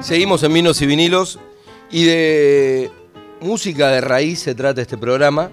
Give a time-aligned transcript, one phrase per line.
[0.00, 1.38] Seguimos en Vinos y Vinilos
[1.90, 2.90] y de
[3.40, 5.50] música de raíz se trata este programa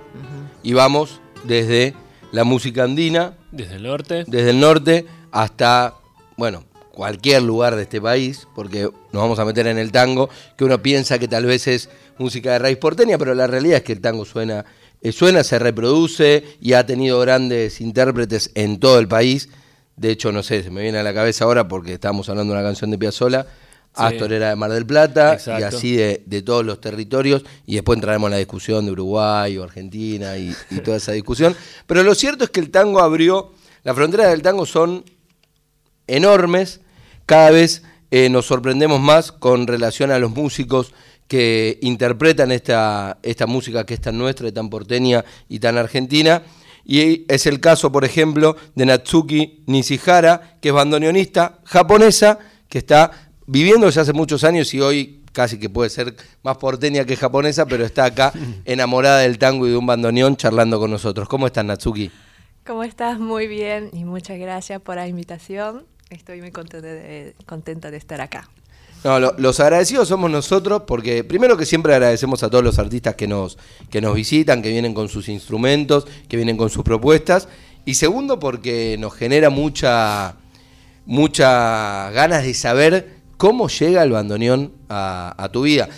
[0.63, 1.93] y vamos desde
[2.31, 4.23] la música andina, Desde el norte.
[4.27, 5.95] desde el norte hasta,
[6.37, 10.63] bueno, cualquier lugar de este país, porque nos vamos a meter en el tango, que
[10.63, 13.93] uno piensa que tal vez es música de raíz porteña, pero la realidad es que
[13.93, 14.63] el tango suena,
[15.01, 19.49] eh, suena, se reproduce y ha tenido grandes intérpretes en todo el país.
[19.97, 22.59] De hecho, no sé, se me viene a la cabeza ahora porque estábamos hablando de
[22.59, 23.45] una canción de Piazzolla.
[23.95, 27.97] Astor era de Mar del Plata y así de, de todos los territorios y después
[27.97, 31.55] entraremos en la discusión de Uruguay o Argentina y, y toda esa discusión.
[31.87, 33.53] Pero lo cierto es que el tango abrió,
[33.83, 35.03] las fronteras del tango son
[36.07, 36.81] enormes,
[37.25, 40.93] cada vez eh, nos sorprendemos más con relación a los músicos
[41.27, 46.43] que interpretan esta, esta música que es tan nuestra y tan porteña y tan argentina.
[46.85, 52.37] Y es el caso, por ejemplo, de Natsuki Nishihara, que es bandoneonista japonesa,
[52.69, 57.03] que está viviendo ya hace muchos años y hoy casi que puede ser más porteña
[57.05, 58.31] que japonesa, pero está acá
[58.65, 61.27] enamorada del tango y de un bandoneón charlando con nosotros.
[61.27, 62.11] ¿Cómo estás, Natsuki?
[62.65, 63.19] ¿Cómo estás?
[63.19, 65.85] Muy bien y muchas gracias por la invitación.
[66.09, 68.49] Estoy muy contenta de, contenta de estar acá.
[69.03, 73.13] No, lo- los agradecidos somos nosotros porque primero que siempre agradecemos a todos los artistas
[73.15, 73.57] que nos,
[73.91, 77.47] que nos visitan, que vienen con sus instrumentos, que vienen con sus propuestas.
[77.85, 80.35] Y segundo porque nos genera mucha,
[81.05, 85.89] mucha ganas de saber cómo llega el bandoneón a, tu vida.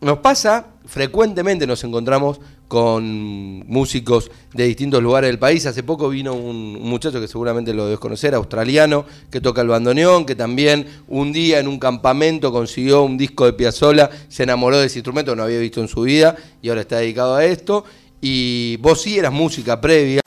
[0.00, 5.64] Nos pasa, frecuentemente nos encontramos con músicos de distintos lugares del país.
[5.66, 9.68] Hace poco vino un, un muchacho que seguramente lo debes conocer, australiano, que toca el
[9.68, 14.78] bandoneón, que también un día en un campamento consiguió un disco de Piazzolla, se enamoró
[14.78, 17.84] de ese instrumento, no había visto en su vida y ahora está dedicado a esto.
[18.20, 20.20] Y vos sí eras música previa,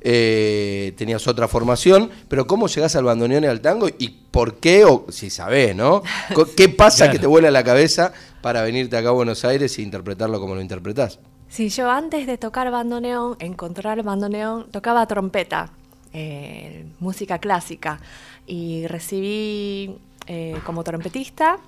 [0.00, 3.88] eh, tenías otra formación, pero ¿cómo llegás al bandoneón y al tango?
[3.98, 4.84] ¿Y por qué?
[4.84, 6.02] O si sabés, ¿no?
[6.56, 7.12] ¿Qué pasa Claro.
[7.12, 8.12] que te vuela la cabeza
[8.42, 11.18] para venirte acá a Buenos Aires e interpretarlo como lo interpretás?
[11.48, 15.72] Sí, yo antes de tocar bandoneón, encontrar bandoneón, tocaba trompeta,
[16.12, 18.00] eh, música clásica,
[18.46, 19.96] y recibí
[20.26, 21.58] eh, como trompetista.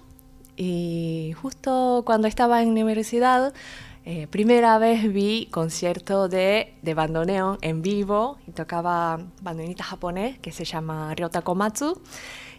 [0.56, 3.52] Y justo cuando estaba en universidad,
[4.04, 10.50] eh, primera vez vi concierto de, de bandoneón en vivo y tocaba bandoneonista japonés que
[10.52, 12.00] se llama Ryota Komatsu.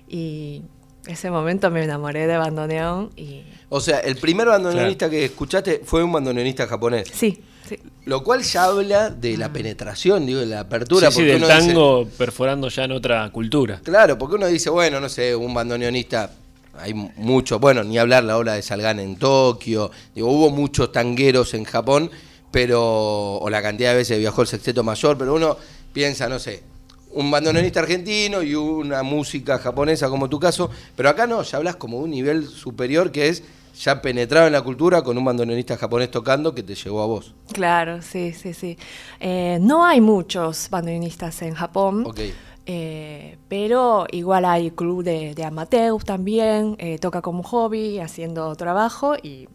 [0.08, 0.62] Y
[1.08, 6.04] ese momento me enamoré de bandoneón y O sea, el primer bandoneonista que escuchaste fue
[6.04, 7.10] un bandoneonista japonés.
[7.14, 7.78] sí, sí.
[8.06, 11.10] Lo cual ya habla de la penetración, digo, de la apertura.
[11.10, 13.80] Sí, sí, del dice- tango perforando ya en otra cultura.
[13.82, 16.30] Claro, porque uno dice, bueno, no sé, un bandoneonista,
[16.78, 21.54] hay mucho, bueno, ni hablar la obra de Salgan en Tokio, digo, hubo muchos tangueros
[21.54, 22.10] en Japón,
[22.52, 25.58] pero, o la cantidad de veces viajó el sexteto mayor, pero uno
[25.92, 26.64] piensa, no sé,
[27.12, 31.76] un bandoneonista argentino y una música japonesa como tu caso, pero acá no, ya hablas
[31.76, 33.44] como de un nivel superior que es
[33.80, 37.34] ya penetrado en la cultura con un bandoneonista japonés tocando que te llegó a vos.
[37.52, 38.78] Claro, sí, sí, sí.
[39.20, 42.20] Eh, no hay muchos bandoneonistas en Japón, Ok.
[42.66, 49.16] Eh, pero igual hay club de, de amateurs también, eh, toca como hobby, haciendo trabajo
[49.22, 49.48] y,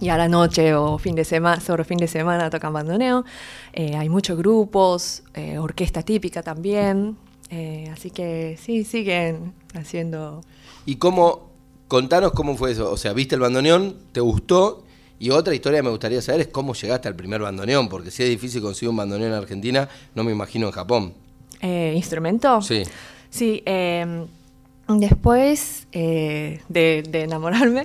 [0.00, 3.24] y a la noche o fin de semana, sobre fin de semana tocan bandoneón.
[3.72, 5.22] Eh, hay muchos grupos,
[5.58, 7.16] orquesta típica también,
[7.92, 10.42] así que sí, siguen haciendo...
[10.84, 11.50] ¿Y cómo,
[11.88, 12.90] contanos cómo fue eso?
[12.90, 14.84] O sea, viste el bandoneón, te gustó,
[15.18, 18.22] y otra historia que me gustaría saber es cómo llegaste al primer bandoneón, porque si
[18.22, 21.25] es difícil conseguir un bandoneón en Argentina, no me imagino en Japón.
[21.60, 22.60] Eh, ¿Instrumento?
[22.62, 22.82] Sí.
[23.30, 24.26] Sí, eh,
[24.88, 27.82] después eh, de, de enamorarme,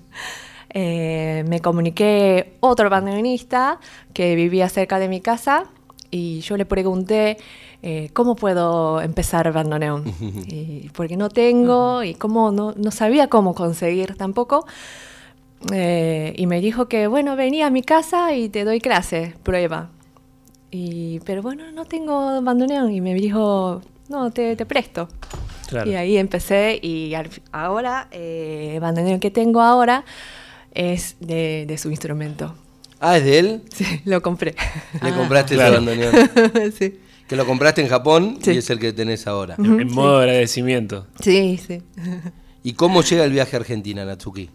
[0.70, 3.78] eh, me comuniqué otro bandoneonista
[4.12, 5.64] que vivía cerca de mi casa
[6.10, 7.38] y yo le pregunté
[7.82, 10.04] eh, cómo puedo empezar bandoneón,
[10.48, 14.66] y, porque no tengo y cómo no, no sabía cómo conseguir tampoco.
[15.72, 19.90] Eh, y me dijo que, bueno, venía a mi casa y te doy clase, prueba.
[20.76, 22.90] Y, pero bueno, no tengo bandoneón.
[22.92, 25.08] Y me dijo, no, te, te presto.
[25.68, 25.88] Claro.
[25.88, 30.04] Y ahí empecé y al- ahora eh, el bandoneón que tengo ahora
[30.72, 32.56] es de, de su instrumento.
[32.98, 33.62] Ah, ¿es de él?
[33.72, 34.56] Sí, lo compré.
[35.00, 35.76] Le compraste Claro.
[35.78, 36.72] ese bandoneón.
[36.78, 36.98] sí.
[37.28, 38.50] Que lo compraste en Japón Sí.
[38.50, 39.54] y es el que tenés ahora.
[39.58, 41.06] En, en modo agradecimiento.
[41.20, 41.80] sí, sí.
[42.64, 44.50] ¿Y cómo llega el viaje a Argentina, Natsuki?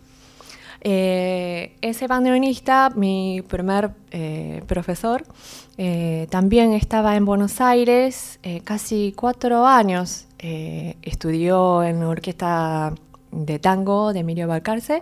[0.81, 5.25] Eh, ese bandoneonista, mi primer eh, profesor,
[5.77, 10.25] eh, también estaba en Buenos Aires eh, casi cuatro años.
[10.37, 12.93] Estudió en la orquesta
[13.31, 15.01] de tango de Emilio Balcarce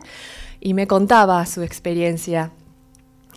[0.60, 2.52] y me contaba su experiencia.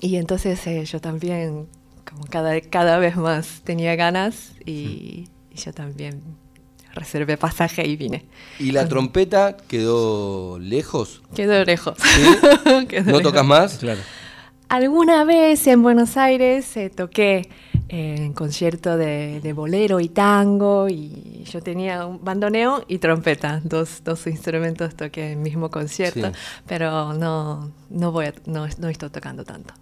[0.00, 1.68] Y entonces yo también,
[2.10, 6.22] como cada, cada vez más tenía ganas y, y yo también
[6.94, 8.24] reservé pasaje y vine.
[8.58, 11.22] ¿Y la trompeta quedó lejos?
[11.34, 11.96] Quedó lejos.
[11.98, 12.86] ¿Sí?
[12.88, 13.22] Quedó ¿No lejos.
[13.22, 13.78] tocas más?
[13.78, 14.00] Claro.
[14.68, 17.48] Alguna vez en Buenos Aires eh, toqué
[17.88, 23.60] eh, en concierto de, de bolero y tango y yo tenía un bandoneón y trompeta,
[23.64, 26.32] dos, dos instrumentos toqué en el mismo concierto, Sí.
[26.68, 29.74] pero no, no, voy a- no, no estoy tocando tanto.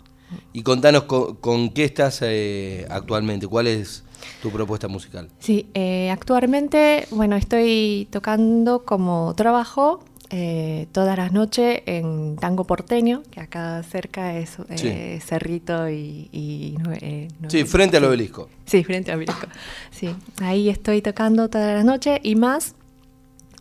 [0.54, 4.04] Y contanos con, con qué estás eh, actualmente, cuál es
[4.42, 5.28] tu propuesta musical.
[5.38, 10.00] Sí, eh, actualmente, bueno, estoy tocando como trabajo
[10.30, 16.28] eh, todas las noches en Tango Porteño, que acá cerca es eh, Cerrito y...
[16.32, 18.50] y eh, Sí, frente al obelisco.
[18.66, 19.46] Sí, frente a Obelisco.
[19.90, 22.74] Sí, ahí estoy tocando todas las noches y más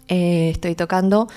[0.09, 1.29] eh, estoy tocando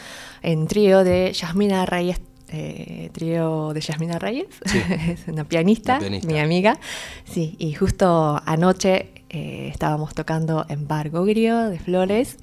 [0.43, 2.21] en trío de Yasmina Reyes,
[2.53, 4.49] eh, trío de Yasmina Reyes,
[5.09, 6.81] es una pianista, mi amiga.
[7.25, 12.39] Sí, y justo anoche eh, estábamos tocando en Bar Gogrio de Flores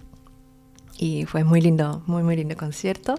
[0.98, 3.16] y fue muy lindo, muy, muy lindo concierto.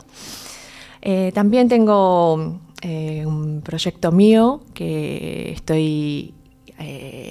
[1.03, 6.33] Eh, también tengo un proyecto mío que estoy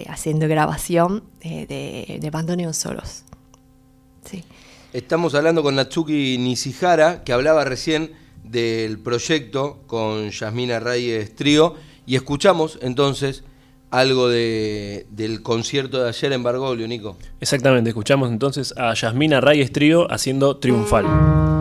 [0.07, 3.23] haciendo grabación de, de bandoneón solos.
[4.25, 4.43] Sí.
[4.93, 8.11] Estamos hablando con Natsuki Nishihara, que hablaba recién
[8.49, 13.43] del proyecto con Yasmina Reyes Trío, y escuchamos entonces
[13.89, 17.17] algo de, del concierto de ayer en Bargoglio, Nico.
[17.39, 21.56] Exactamente, escuchamos entonces a Yasmina Reyes Trío haciendo Triunfal.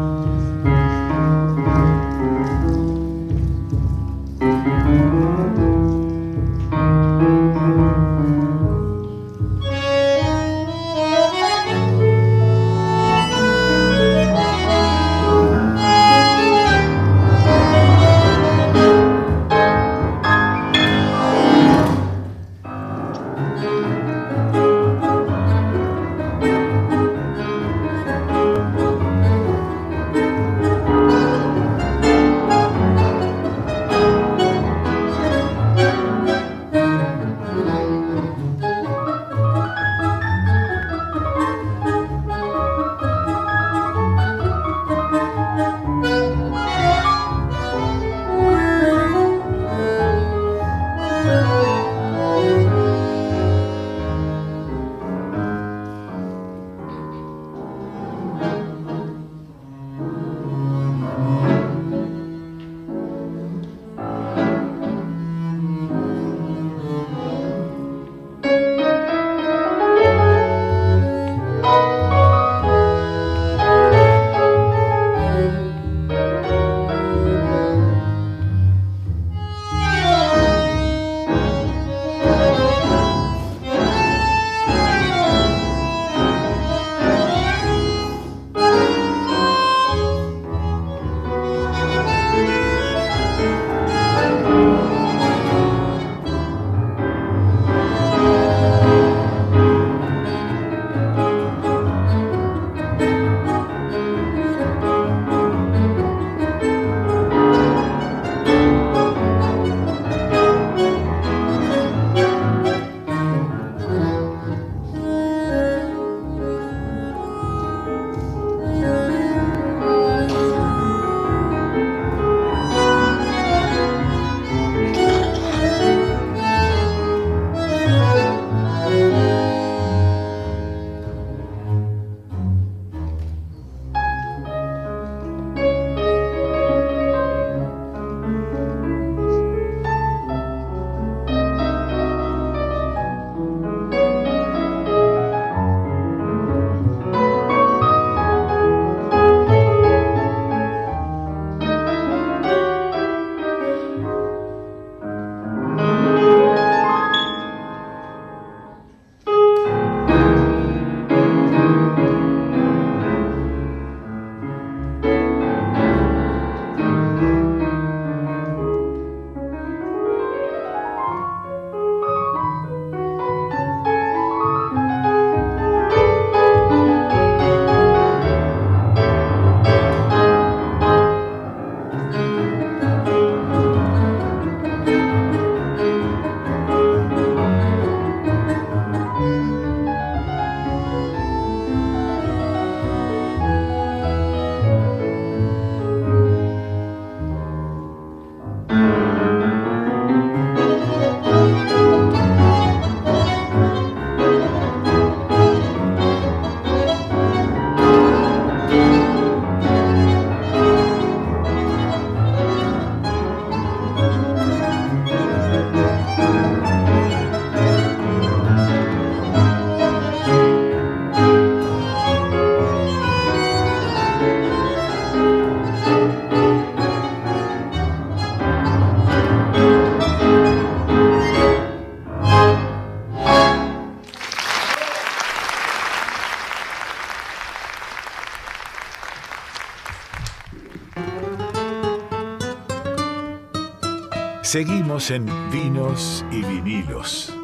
[244.47, 247.35] Seguimos en Vinos y Vinilos.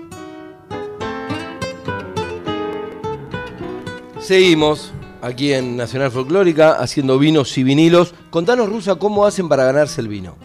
[4.21, 8.15] Seguimos aquí en Nacional Folclórica haciendo vinos y vinilos.
[8.31, 10.37] Contanos, Rusa, cómo hacen para ganarse el vino.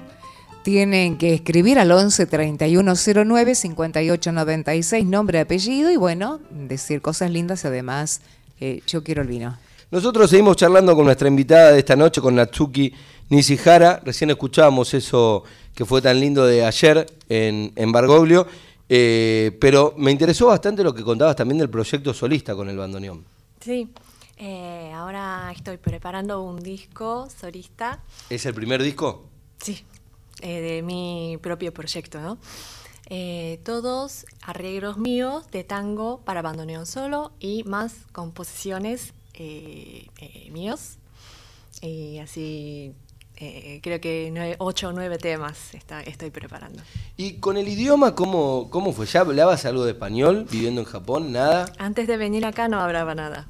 [0.63, 7.67] Tienen que escribir al 11 3109 5896 nombre, apellido y bueno, decir cosas lindas y
[7.67, 8.21] además
[8.59, 9.59] eh, yo quiero el vino.
[9.89, 12.93] Nosotros seguimos charlando con nuestra invitada de esta noche, con Natsuki
[13.29, 14.01] Nishihara.
[14.03, 18.47] Recién escuchábamos eso que fue tan lindo de ayer en, en Bargoglio.
[18.89, 23.23] Eh, pero me interesó bastante lo que contabas también del proyecto solista con el bandoneón.
[23.61, 23.89] Sí,
[24.35, 28.03] eh, ahora estoy preparando un disco solista.
[28.29, 29.23] ¿Es el primer disco?
[29.61, 29.85] Sí,
[30.41, 32.37] eh, de mi propio proyecto, ¿no?
[33.63, 40.97] Todos arreglos míos de tango para bandoneón solo y más composiciones eh, eh, míos.
[41.81, 42.91] Y así
[43.37, 46.81] eh, creo que nueve- ocho o nueve temas está- estoy preparando.
[47.17, 49.05] ¿Y con el idioma cómo, cómo fue?
[49.05, 51.31] ¿Ya hablabas algo de español viviendo en Japón?
[51.31, 51.71] ¿Nada?
[51.77, 53.47] Antes de venir acá no hablaba nada.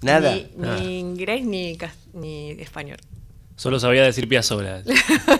[0.00, 0.32] ¿Nada?
[0.34, 1.76] Ni, ni inglés ni,
[2.14, 2.98] ni español.
[3.56, 4.82] Solo sabía decir Piazzolla.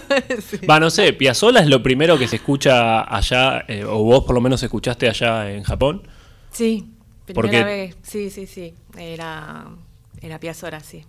[0.68, 4.34] Va, no sé, Piazzolla es lo primero que se escucha allá, eh, o vos por
[4.34, 6.02] lo menos escuchaste allá en Japón.
[6.52, 6.99] Sí, ¿Por
[7.34, 7.64] primera qué?
[7.64, 7.96] vez.
[8.02, 8.74] Sí, sí, sí.
[8.96, 9.66] Era,
[10.20, 10.38] era
[10.80, 11.04] sí.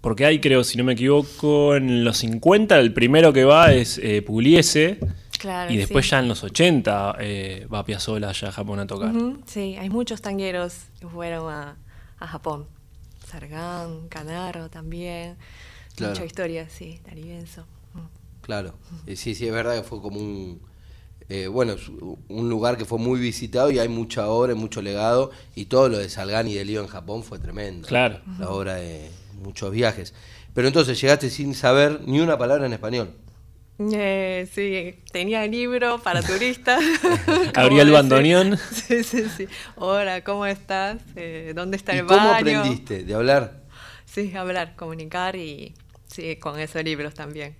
[0.00, 3.98] Porque hay, creo, si no me equivoco, en los 50 el primero que va es
[3.98, 4.98] eh, Pugliese.
[5.38, 6.10] Claro, Y después sí.
[6.12, 9.12] ya en los 80 eh, va Piazzolla allá a Japón a tocar.
[9.46, 11.76] Sí, hay muchos tangueros que fueron a,
[12.18, 12.66] a Japón.
[13.28, 15.36] Sargán, Canaro también.
[15.96, 16.14] Claro.
[16.14, 17.62] Mucha historia, sí, Darienzo.
[17.94, 18.42] Mm.
[18.42, 18.74] Claro.
[19.06, 20.60] Sí, sí, es verdad que fue como un...
[21.34, 24.82] eh, bueno, es un lugar que fue muy visitado y hay mucha obra, y mucho
[24.82, 25.30] legado.
[25.54, 27.88] Y todo lo de Salgán y de Lío en Japón fue tremendo.
[27.88, 28.20] Claro.
[28.38, 29.10] La obra de
[29.42, 30.12] muchos viajes.
[30.52, 33.14] Pero entonces llegaste sin saber ni una palabra en español.
[33.78, 36.84] Eh, sí, tenía libro para turistas.
[37.54, 38.58] Abría el ¿Cómo bandoneón.
[38.70, 39.46] Sí, sí, sí.
[39.76, 40.98] Hola, ¿cómo estás?
[41.16, 42.60] Eh, ¿Dónde está ¿Y el cómo baño?
[42.60, 43.04] aprendiste?
[43.04, 43.62] ¿De hablar?
[44.04, 45.74] Sí, hablar, comunicar y
[46.08, 47.56] sí, con esos libros también.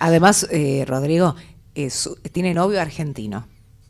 [0.00, 1.34] Además, eh, Rodrigo
[1.84, 3.46] es- tiene novio argentino.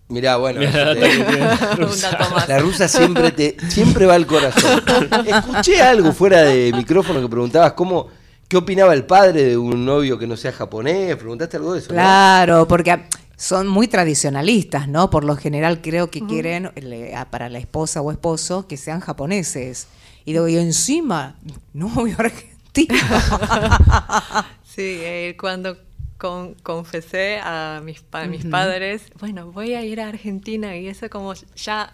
[0.08, 0.58] Mirá, bueno.
[0.60, 2.18] Mirá, este, rusa.
[2.48, 4.82] La rusa siempre te siempre va al corazón.
[5.26, 8.08] Escuché algo fuera de micrófono que preguntabas cómo
[8.48, 11.14] qué opinaba el padre de un novio que no sea japonés.
[11.16, 11.94] Preguntaste algo de eso, ¿no?
[11.94, 13.04] Claro, porque
[13.36, 15.10] son muy tradicionalistas, ¿no?
[15.10, 18.98] Por lo general creo que quieren le- a- para la esposa o esposo que sean
[18.98, 19.86] japoneses.
[20.24, 21.36] Y digo, y encima,
[21.72, 22.50] novio argentino.
[24.64, 25.76] Sí, eh, cuando
[26.20, 31.08] con- confesé a mis, pa- mis padres, bueno, voy a ir a Argentina y eso
[31.10, 31.90] como ya,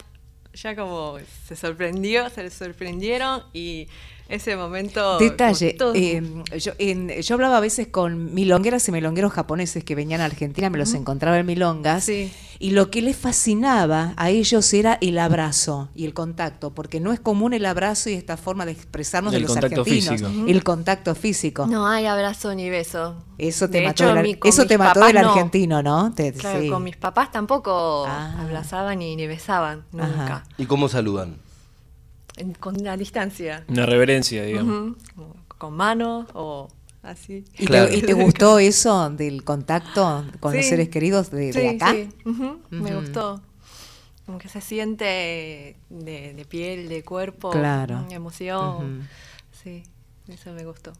[0.53, 1.17] ya como
[1.47, 3.87] se sorprendió, se sorprendieron y
[4.29, 5.17] ese momento...
[5.19, 6.21] Detalle, eh,
[6.59, 10.69] yo, en- yo hablaba a veces con milongueras y milongueros japoneses que venían a Argentina,
[10.69, 12.31] me los encontraba en milongas, Sí.
[12.59, 17.13] y lo que les fascinaba a ellos era el abrazo y el contacto, porque no
[17.13, 20.29] es común el abrazo y esta forma de expresarnos de los argentinos, físico.
[20.47, 21.65] el contacto físico.
[21.67, 23.15] No hay abrazo ni beso.
[23.37, 25.29] Eso te De mató, hecho, eso te mató papás del no.
[25.31, 26.11] argentino, ¿no?
[26.13, 26.69] Te- Claro, sí.
[26.69, 28.35] con mis papás tampoco Ah.
[28.41, 30.23] abrazaban ni, ni besaban, nunca.
[30.25, 30.43] Ajá.
[30.57, 31.37] ¿Y cómo saludan?
[32.37, 33.65] En- Con la distancia.
[33.67, 34.95] Una reverencia, digamos.
[35.57, 36.67] Con manos o
[37.03, 37.43] así.
[37.57, 37.89] ¿Y, Claro.
[37.89, 41.91] te, y te gustó eso del contacto con los seres queridos de, de Sí, acá?
[41.93, 42.09] sí,
[42.69, 43.41] me gustó.
[44.25, 48.05] Como que se siente de, de piel, de cuerpo, Claro.
[48.11, 49.07] emoción.
[49.63, 49.83] Sí,
[50.27, 50.93] eso me gustó.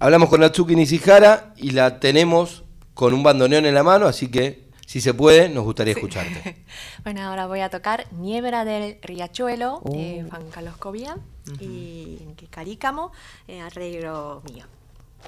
[0.00, 2.64] Hablamos con Natsuki Nishihara y la tenemos
[2.94, 6.64] con un bandoneón en la mano, así que si se puede, nos gustaría escucharte.
[7.04, 10.28] Bueno, ahora voy a tocar Niebla del Riachuelo de Oh.
[10.30, 11.20] Juan Carlos Cobian
[11.60, 13.12] y que Carícamo,
[13.48, 14.64] eh, arreglo mío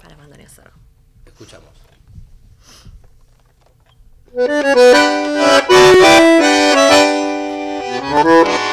[0.03, 0.71] para bandoneón solo.
[1.27, 1.71] Escuchamos.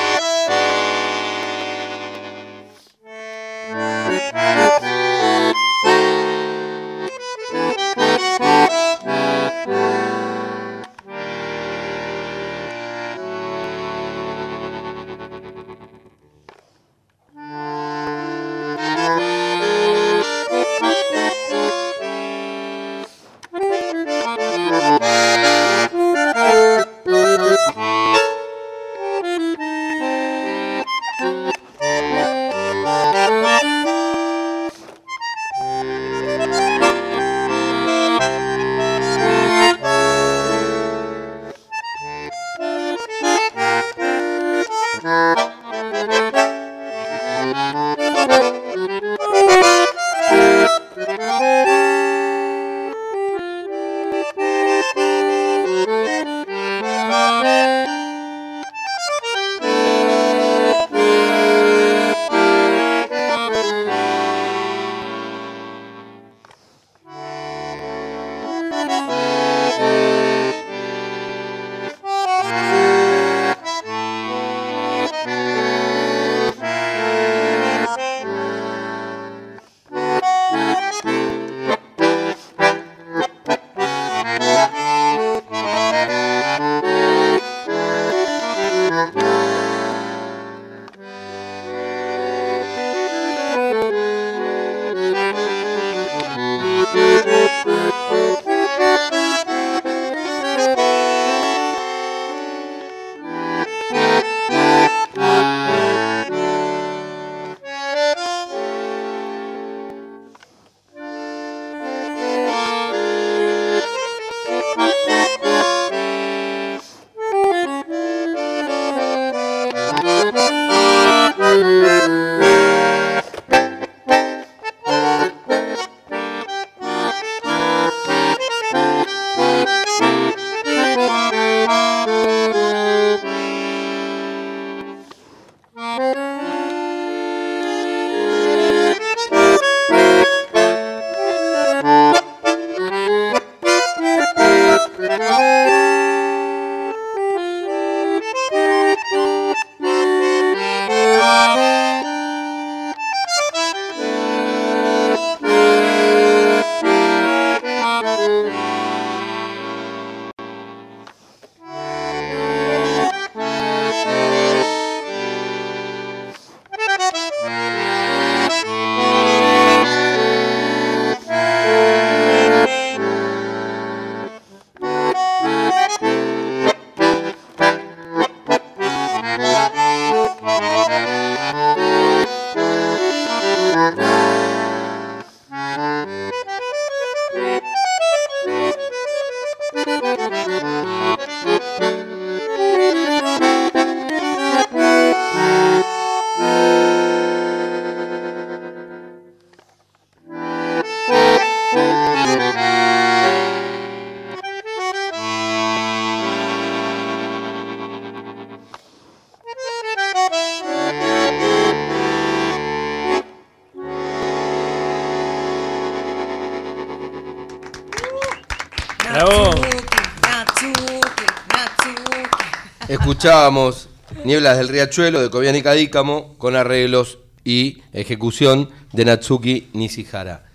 [223.14, 223.90] Escuchábamos
[224.26, 230.46] Nieblas del Riachuelo de Kobiani Kadícamo con arreglos y ejecución de Natsuki Nishihara.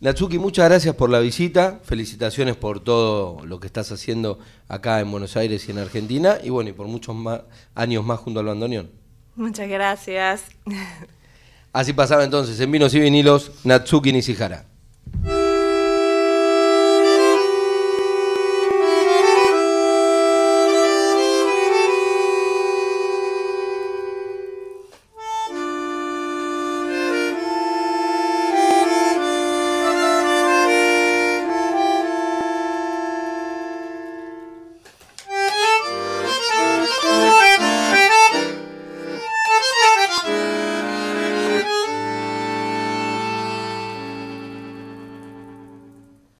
[0.00, 5.10] Natsuki, muchas gracias por la visita, felicitaciones por todo lo que estás haciendo acá en
[5.10, 7.42] Buenos Aires y en Argentina y bueno, y por muchos más,
[7.74, 8.90] años más junto al bandoneón.
[9.36, 10.44] Muchas gracias.
[11.74, 14.71] Así pasaba entonces en Vinos y Vinilos Natsuki Nishihara.